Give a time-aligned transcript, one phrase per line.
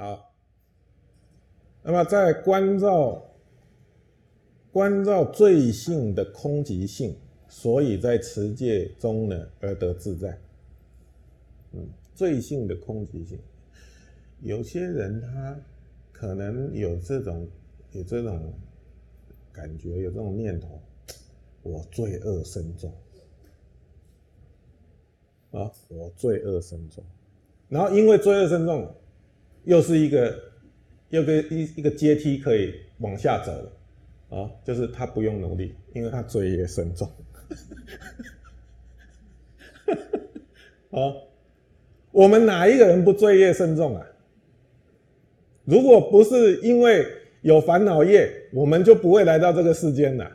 [0.00, 0.32] 好。
[1.82, 3.22] 那么在关照
[4.72, 7.14] 关照罪性的空寂性，
[7.48, 10.40] 所以在持戒中呢而得自在。
[11.72, 13.38] 嗯，罪性的空寂性，
[14.40, 15.60] 有些人他
[16.12, 17.46] 可能有这种
[17.92, 18.54] 有这种
[19.52, 20.80] 感觉，有这种念头，
[21.62, 22.90] 我罪恶深重。
[25.50, 27.04] 啊，我罪恶深重，
[27.68, 28.94] 然后因为罪恶深重，
[29.64, 30.38] 又是一个
[31.08, 33.72] 又个一一个阶梯可以往下走了
[34.38, 37.08] 啊，就是他不用努力，因为他罪业深重，
[40.90, 41.14] 啊。
[42.12, 44.04] 我们哪一个人不罪业深重啊？
[45.64, 47.06] 如果不是因为
[47.42, 50.28] 有烦恼业，我们就不会来到这个世间了，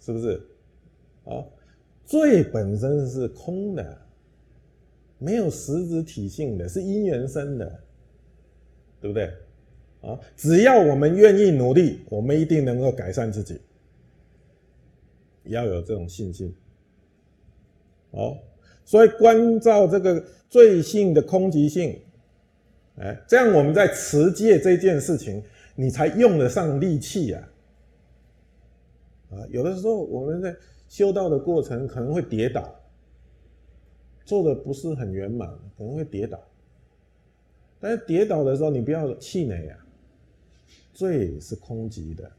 [0.00, 0.38] 是不是？
[1.24, 1.42] 啊，
[2.04, 4.02] 罪本身是空的，
[5.16, 7.82] 没有实质体性的，是因缘生的，
[9.00, 9.24] 对不对？
[10.02, 13.60] 啊，只要我们愿意努力，我们一定能够改善自己，
[15.44, 16.54] 要有这种信心。
[18.12, 18.36] 好。
[18.82, 21.96] 所以关照这个罪性的空寂性，
[22.96, 25.40] 哎，这样我们在持戒这件事情，
[25.76, 27.48] 你才用得上力气呀。
[29.30, 30.56] 啊，有的时候我们在
[30.88, 32.74] 修道的过程可能会跌倒，
[34.24, 35.48] 做的不是很圆满，
[35.78, 36.42] 可能会跌倒。
[37.80, 39.78] 但是跌倒的时候，你不要气馁啊。
[40.92, 42.30] 罪是空寂的，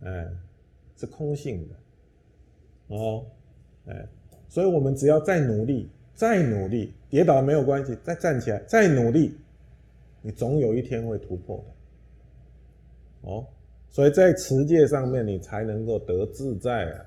[0.00, 0.28] 哎，
[0.96, 3.24] 是空性的，哦，
[3.86, 4.08] 哎。
[4.48, 9.38] 所以，我们只要再努力，再努力，跌倒没有关系，再站起来，再努力，
[10.22, 13.30] 你总有一天会突破的。
[13.30, 13.46] 哦，
[13.90, 17.06] 所以在持戒上面，你才能够得自在啊。